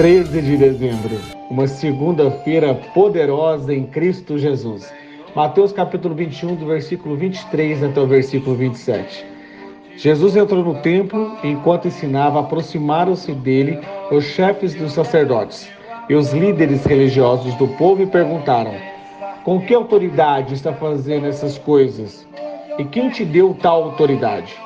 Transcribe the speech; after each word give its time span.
Treze 0.00 0.40
de 0.40 0.56
dezembro, 0.56 1.20
uma 1.50 1.66
segunda-feira 1.66 2.72
poderosa 2.94 3.74
em 3.74 3.84
Cristo 3.84 4.38
Jesus. 4.38 4.90
Mateus 5.36 5.74
capítulo 5.74 6.14
21, 6.14 6.54
do 6.54 6.64
versículo 6.64 7.16
23 7.16 7.82
até 7.82 8.00
o 8.00 8.06
versículo 8.06 8.56
27. 8.56 9.26
Jesus 9.98 10.36
entrou 10.36 10.64
no 10.64 10.76
templo 10.76 11.36
e, 11.44 11.48
enquanto 11.48 11.88
ensinava, 11.88 12.40
aproximaram-se 12.40 13.32
dele 13.32 13.78
os 14.10 14.24
chefes 14.24 14.74
dos 14.74 14.94
sacerdotes 14.94 15.68
e 16.08 16.14
os 16.14 16.32
líderes 16.32 16.82
religiosos 16.86 17.54
do 17.56 17.68
povo 17.68 18.02
e 18.02 18.06
perguntaram: 18.06 18.72
Com 19.44 19.60
que 19.60 19.74
autoridade 19.74 20.54
está 20.54 20.72
fazendo 20.72 21.26
essas 21.26 21.58
coisas? 21.58 22.26
E 22.78 22.84
quem 22.86 23.10
te 23.10 23.22
deu 23.22 23.54
tal 23.60 23.82
autoridade? 23.82 24.56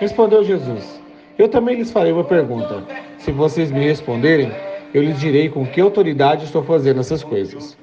Respondeu 0.00 0.42
Jesus: 0.42 0.98
Eu 1.36 1.46
também 1.46 1.76
lhes 1.76 1.90
farei 1.90 2.12
uma 2.12 2.24
pergunta. 2.24 3.11
Se 3.22 3.30
vocês 3.30 3.70
me 3.70 3.84
responderem, 3.84 4.50
eu 4.92 5.00
lhes 5.00 5.20
direi 5.20 5.48
com 5.48 5.64
que 5.64 5.80
autoridade 5.80 6.44
estou 6.44 6.60
fazendo 6.64 6.98
essas 6.98 7.22
coisas. 7.22 7.78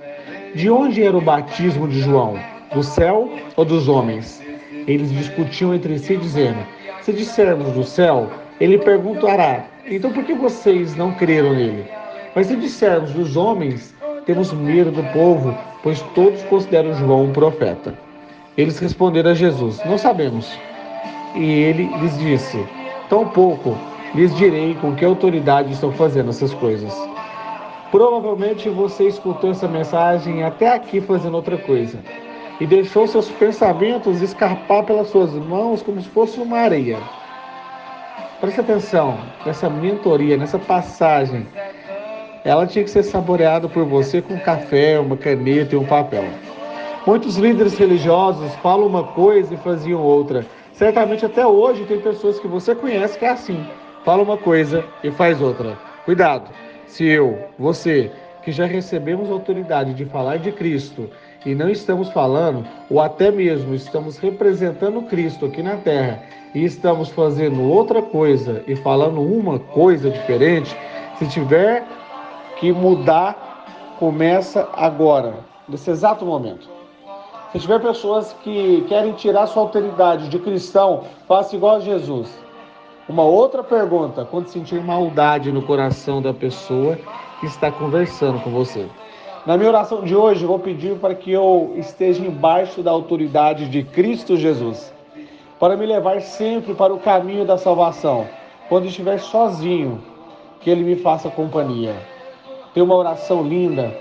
De 0.54 0.70
onde 0.70 1.02
era 1.02 1.18
o 1.18 1.22
batismo 1.22 1.88
de 1.88 2.02
João? 2.02 2.38
Do 2.73 2.84
céu 2.84 3.32
ou 3.56 3.64
dos 3.64 3.88
homens? 3.88 4.44
Eles 4.86 5.10
discutiam 5.10 5.73
entre 5.73 5.98
si, 5.98 6.17
dizendo: 6.17 6.58
Se 7.02 7.14
dissermos 7.14 7.72
do 7.72 7.86
céu, 7.86 8.30
ele 8.60 8.80
perguntará: 8.80 9.66
Então 9.88 10.12
por 10.12 10.26
que 10.26 10.34
vocês 10.34 10.94
não 10.98 11.14
creram 11.14 11.54
nele? 11.54 11.86
Mas 12.36 12.48
se 12.48 12.58
dissermos 12.58 13.14
dos 13.14 13.38
homens, 13.38 13.95
temos 14.26 14.52
medo 14.52 14.92
do 14.92 15.04
povo, 15.14 15.58
pois 15.82 16.02
todos 16.14 16.44
consideram 16.44 16.94
João 16.95 17.23
um 17.23 17.32
profeta. 17.32 17.98
Eles 18.58 18.78
responderam 18.78 19.32
a 19.32 19.36
Jesus: 19.36 19.80
Não 19.86 19.98
sabemos. 19.98 20.52
E 21.34 21.45
ele 21.45 21.90
lhes 22.02 22.17
disse: 22.17 22.62
Tampouco 23.10 23.78
lhes 24.14 24.36
direi 24.36 24.76
com 24.76 24.96
que 24.96 25.06
autoridade 25.06 25.72
estão 25.72 25.92
fazendo 25.92 26.30
essas 26.30 26.54
coisas. 26.54 26.94
Provavelmente 27.92 28.70
você 28.70 29.08
escutou 29.08 29.52
essa 29.52 29.68
mensagem 29.68 30.44
até 30.44 30.74
aqui 30.74 31.02
fazendo 31.02 31.36
outra 31.36 31.58
coisa 31.58 32.00
e 32.60 32.68
deixou 32.68 33.08
seus 33.08 33.30
pensamentos 33.30 34.22
escapar 34.22 34.84
pelas 34.84 35.08
suas 35.08 35.34
mãos 35.34 35.82
como 35.82 36.02
se 36.02 36.10
fosse 36.10 36.40
uma 36.40 36.58
areia. 36.58 36.98
Preste 38.39 38.61
atenção 38.61 39.17
nessa 39.45 39.70
mentoria, 39.70 40.38
nessa 40.38 40.60
passagem. 40.60 41.48
Ela 42.44 42.67
tinha 42.67 42.83
que 42.83 42.89
ser 42.89 43.04
saboreada 43.04 43.67
por 43.67 43.86
você 43.86 44.22
com 44.22 44.39
café, 44.39 45.00
uma 45.00 45.17
caneta 45.17 45.76
e 45.76 45.78
um 45.78 45.86
papel. 45.86 46.26
Muitos 47.06 47.38
líderes 47.38 47.78
religiosos 47.78 48.54
falam 48.56 48.88
uma 48.88 49.04
coisa 49.04 49.54
e 49.54 49.58
faziam 49.58 50.02
outra. 50.02 50.45
Certamente 50.73 51.26
até 51.26 51.45
hoje 51.45 51.86
tem 51.86 52.00
pessoas 52.00 52.39
que 52.39 52.48
você 52.48 52.76
conhece 52.76 53.17
que 53.17 53.26
é 53.26 53.30
assim. 53.30 53.66
Fala 54.09 54.23
uma 54.23 54.37
coisa 54.37 54.83
e 55.03 55.11
faz 55.11 55.39
outra. 55.39 55.77
Cuidado! 56.03 56.49
Se 56.87 57.05
eu, 57.05 57.37
você, 57.59 58.11
que 58.42 58.52
já 58.52 58.65
recebemos 58.65 59.30
autoridade 59.30 59.93
de 59.93 60.03
falar 60.03 60.37
de 60.37 60.52
Cristo 60.52 61.08
e 61.45 61.53
não 61.53 61.70
estamos 61.70 62.09
falando, 62.09 62.65
ou 62.89 62.99
até 62.99 63.30
mesmo 63.30 63.75
estamos 63.75 64.17
representando 64.17 65.03
Cristo 65.03 65.45
aqui 65.45 65.61
na 65.61 65.75
terra 65.75 66.23
e 66.55 66.65
estamos 66.65 67.09
fazendo 67.09 67.61
outra 67.61 68.02
coisa 68.02 68.64
e 68.65 68.75
falando 68.75 69.21
uma 69.21 69.59
coisa 69.59 70.09
diferente, 70.09 70.76
se 71.20 71.27
tiver 71.27 71.86
que 72.59 72.71
mudar, 72.71 73.93
começa 73.99 74.67
agora, 74.73 75.36
nesse 75.67 75.91
exato 75.91 76.26
momento. 76.26 76.67
Se 77.52 77.59
tiver 77.59 77.80
pessoas 77.80 78.33
que 78.43 78.83
querem 78.89 79.14
tirar 79.14 79.45
sua 79.45 79.61
autoridade 79.61 80.30
de 80.30 80.39
cristão, 80.39 81.03
faça 81.27 81.55
igual 81.55 81.76
a 81.76 81.80
Jesus. 81.80 82.48
Uma 83.09 83.23
outra 83.23 83.64
pergunta: 83.64 84.23
quando 84.23 84.49
sentir 84.49 84.80
maldade 84.83 85.52
no 85.52 85.64
coração 85.64 86.21
da 86.21 86.31
pessoa 86.31 86.95
que 87.39 87.47
está 87.47 87.71
conversando 87.71 88.39
com 88.42 88.52
você? 88.52 88.86
Na 89.47 89.58
minha 89.58 89.70
oração 89.70 90.03
de 90.03 90.15
hoje, 90.15 90.45
vou 90.45 90.59
pedir 90.59 90.95
para 90.99 91.15
que 91.15 91.31
eu 91.31 91.73
esteja 91.75 92.23
embaixo 92.23 92.83
da 92.83 92.92
autoridade 92.92 93.67
de 93.67 93.81
Cristo 93.81 94.37
Jesus, 94.37 94.93
para 95.59 95.75
me 95.75 95.87
levar 95.87 96.21
sempre 96.21 96.75
para 96.75 96.93
o 96.93 96.99
caminho 96.99 97.45
da 97.45 97.58
salvação. 97.58 98.27
Quando 98.67 98.86
estiver 98.86 99.20
sozinho, 99.20 99.99
que 100.61 100.70
Ele 100.70 100.83
me 100.83 100.95
faça 100.95 101.31
companhia. 101.31 101.95
Tem 102.76 102.83
uma 102.83 102.95
oração 102.95 103.41
linda, 103.41 103.91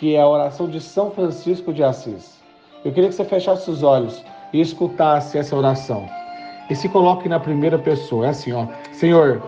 que 0.00 0.16
é 0.16 0.20
a 0.20 0.26
oração 0.26 0.68
de 0.68 0.80
São 0.80 1.12
Francisco 1.12 1.72
de 1.72 1.84
Assis. 1.84 2.42
Eu 2.84 2.90
queria 2.90 3.10
que 3.10 3.14
você 3.14 3.24
fechasse 3.24 3.70
os 3.70 3.84
olhos 3.84 4.24
e 4.52 4.60
escutasse 4.60 5.38
essa 5.38 5.54
oração 5.54 6.19
e 6.70 6.76
se 6.76 6.88
coloque 6.88 7.28
na 7.28 7.40
primeira 7.40 7.76
pessoa. 7.76 8.26
É 8.26 8.28
assim, 8.30 8.52
ó. 8.52 8.66
Senhor, 8.92 9.42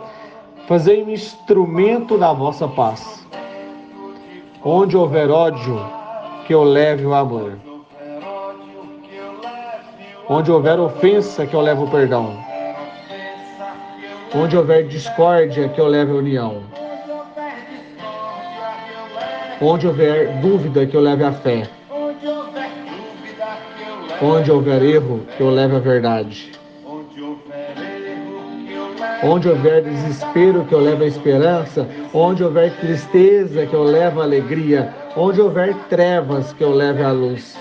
fazei-me 0.67 1.15
instrumento 1.15 2.19
da 2.19 2.33
vossa 2.33 2.67
paz. 2.67 3.25
Onde 4.65 4.97
houver 4.97 5.31
ódio, 5.31 5.81
que 6.47 6.53
eu 6.53 6.65
leve 6.65 7.07
o 7.07 7.15
amor. 7.15 7.59
Onde 10.29 10.51
houver 10.51 10.81
ofensa, 10.81 11.47
que 11.47 11.55
eu 11.55 11.61
leve 11.61 11.83
o 11.83 11.89
perdão. 11.89 12.37
Onde 14.35 14.57
houver 14.57 14.87
discórdia, 14.89 15.69
que 15.69 15.81
eu 15.81 15.87
leve 15.87 16.11
a 16.11 16.15
união. 16.15 16.63
Onde 19.61 19.87
houver 19.87 20.41
dúvida, 20.41 20.87
que 20.87 20.97
eu 20.97 21.01
leve 21.01 21.23
a 21.23 21.33
fé. 21.33 21.69
Onde 24.21 24.51
houver 24.51 24.83
erro, 24.83 25.21
que 25.37 25.43
eu 25.43 25.51
leve 25.51 25.77
a 25.77 25.81
verdade. 25.81 26.62
Onde 29.25 29.49
houver 29.49 29.85
desespero, 29.85 30.65
que 30.65 30.75
eu 30.75 30.81
levo 30.81 31.05
a 31.05 31.07
esperança. 31.07 31.87
Onde 32.13 32.43
houver 32.43 32.77
tristeza, 32.81 33.65
que 33.65 33.75
eu 33.75 33.85
levo 33.85 34.21
a 34.21 34.25
alegria. 34.25 34.93
Onde 35.17 35.41
houver 35.41 35.75
trevas, 35.89 36.53
que 36.53 36.65
eu 36.65 36.75
leve 36.75 37.05
a 37.05 37.13
luz. 37.13 37.57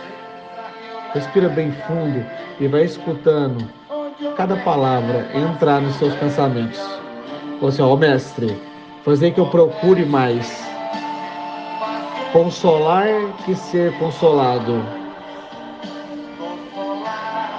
Respira 1.13 1.49
bem 1.49 1.71
fundo 1.85 2.25
e 2.59 2.67
vai 2.67 2.83
escutando 2.85 3.63
cada 4.35 4.55
palavra 4.57 5.27
entrar 5.35 5.81
nos 5.81 5.95
seus 5.97 6.15
pensamentos. 6.15 6.81
Você, 7.61 7.79
ó 7.79 7.95
mestre, 7.95 8.57
fazer 9.05 9.31
que 9.31 9.39
eu 9.39 9.45
procure 9.45 10.03
mais. 10.03 10.67
Consolar 12.33 13.07
que 13.45 13.53
ser 13.53 13.95
consolado. 13.99 14.81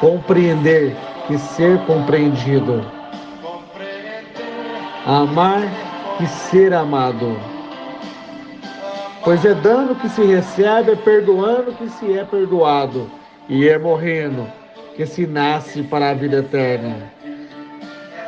Compreender 0.01 0.97
que 1.29 1.39
ser 1.39 1.79
compreendido 1.87 2.83
amar 5.07 5.63
e 6.21 6.27
ser 6.27 6.73
amado. 6.73 7.37
Pois 9.25 9.45
é 9.45 9.55
dando 9.55 9.95
que 9.95 10.09
se 10.09 10.23
recebe, 10.23 10.93
é 10.93 10.97
perdoando 10.97 11.73
que 11.73 11.89
se 11.89 12.17
é 12.17 12.25
perdoado, 12.25 13.11
e 13.49 13.69
é 13.69 13.79
morrendo 13.79 14.47
que 14.97 15.07
se 15.07 15.27
nasce 15.27 15.83
para 15.83 16.11
a 16.11 16.15
vida 16.15 16.39
eterna. 16.39 17.11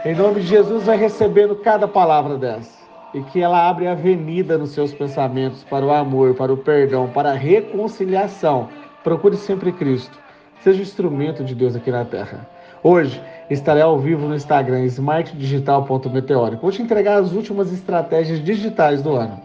Em 0.04 0.14
nome 0.14 0.40
de 0.40 0.48
Jesus, 0.48 0.84
vai 0.84 0.96
recebendo 0.96 1.56
cada 1.56 1.88
palavra 1.88 2.36
dessa 2.36 2.84
e 3.14 3.22
que 3.22 3.40
ela 3.40 3.68
abre 3.68 3.86
avenida 3.86 4.58
nos 4.58 4.70
seus 4.70 4.92
pensamentos 4.92 5.62
para 5.64 5.86
o 5.86 5.92
amor, 5.92 6.34
para 6.34 6.52
o 6.52 6.56
perdão, 6.56 7.08
para 7.08 7.30
a 7.30 7.34
reconciliação. 7.34 8.68
Procure 9.04 9.36
sempre 9.36 9.70
Cristo. 9.72 10.18
Seja 10.62 10.82
instrumento 10.82 11.44
de 11.44 11.54
Deus 11.54 11.76
aqui 11.76 11.90
na 11.90 12.04
terra. 12.04 12.48
Hoje 12.86 13.18
estarei 13.48 13.82
ao 13.82 13.98
vivo 13.98 14.28
no 14.28 14.36
Instagram 14.36 14.84
smartdigital.meteórico. 14.84 16.60
Vou 16.60 16.70
te 16.70 16.82
entregar 16.82 17.18
as 17.18 17.32
últimas 17.32 17.72
estratégias 17.72 18.44
digitais 18.44 19.00
do 19.00 19.16
ano. 19.16 19.40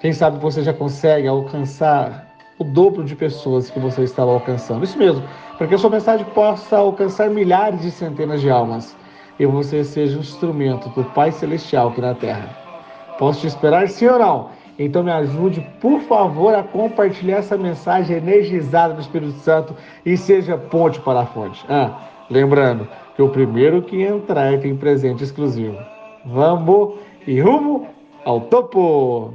Quem 0.00 0.12
sabe 0.12 0.38
você 0.38 0.62
já 0.62 0.72
consegue 0.72 1.26
alcançar 1.26 2.24
o 2.56 2.62
dobro 2.62 3.02
de 3.02 3.16
pessoas 3.16 3.68
que 3.68 3.80
você 3.80 4.04
estava 4.04 4.30
alcançando. 4.30 4.84
Isso 4.84 4.96
mesmo, 4.96 5.24
para 5.58 5.66
que 5.66 5.74
a 5.74 5.78
sua 5.78 5.90
mensagem 5.90 6.24
possa 6.26 6.76
alcançar 6.76 7.28
milhares 7.28 7.82
e 7.84 7.90
centenas 7.90 8.40
de 8.40 8.48
almas 8.48 8.96
e 9.40 9.44
você 9.44 9.82
seja 9.82 10.16
um 10.16 10.20
instrumento 10.20 10.88
do 10.90 11.02
Pai 11.02 11.32
Celestial 11.32 11.88
aqui 11.88 12.00
na 12.00 12.14
Terra. 12.14 12.48
Posso 13.18 13.40
te 13.40 13.48
esperar 13.48 13.88
sim 13.88 14.06
ou 14.06 14.20
não? 14.20 14.50
Então 14.78 15.02
me 15.02 15.10
ajude, 15.10 15.66
por 15.80 16.00
favor, 16.02 16.54
a 16.54 16.62
compartilhar 16.62 17.38
essa 17.38 17.58
mensagem 17.58 18.18
energizada 18.18 18.94
do 18.94 19.00
Espírito 19.00 19.32
Santo 19.40 19.74
e 20.04 20.16
seja 20.16 20.56
ponte 20.56 21.00
para 21.00 21.22
a 21.22 21.26
fonte. 21.26 21.64
Ah, 21.68 21.98
lembrando 22.30 22.88
que 23.14 23.22
o 23.22 23.28
primeiro 23.28 23.82
que 23.82 24.02
entrar 24.02 24.58
tem 24.60 24.76
presente 24.76 25.24
exclusivo. 25.24 25.76
Vamos 26.24 26.94
e 27.26 27.40
rumo 27.40 27.88
ao 28.24 28.40
topo! 28.42 29.34